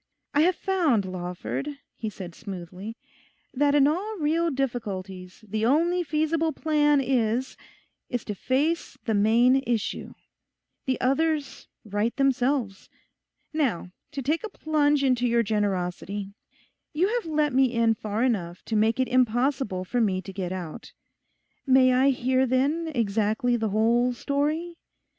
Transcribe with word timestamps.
'I 0.33 0.39
have 0.41 0.55
found, 0.55 1.05
Lawford,' 1.05 1.77
he 1.95 2.09
said 2.09 2.33
smoothly, 2.33 2.97
'that 3.53 3.75
in 3.75 3.85
all 3.85 4.17
real 4.17 4.49
difficulties 4.49 5.45
the 5.47 5.63
only 5.63 6.01
feasible 6.01 6.51
plan 6.51 6.99
is—is 6.99 8.25
to 8.25 8.33
face 8.33 8.97
the 9.05 9.13
main 9.13 9.57
issue. 9.57 10.15
The 10.87 10.99
others 10.99 11.67
right 11.85 12.15
themselves. 12.15 12.89
Now, 13.53 13.91
to 14.13 14.23
take 14.23 14.43
a 14.43 14.49
plunge 14.49 15.03
into 15.03 15.27
your 15.27 15.43
generosity. 15.43 16.33
You 16.93 17.07
have 17.21 17.27
let 17.29 17.53
me 17.53 17.65
in 17.71 17.93
far 17.93 18.23
enough 18.23 18.65
to 18.65 18.75
make 18.75 18.99
it 18.99 19.07
impossible 19.07 19.85
for 19.85 20.01
me 20.01 20.19
to 20.23 20.33
get 20.33 20.51
out—may 20.51 21.93
I 21.93 22.09
hear 22.09 22.47
then 22.47 22.91
exactly 22.95 23.55
the 23.55 23.69
whole 23.69 24.13
story? 24.13 24.77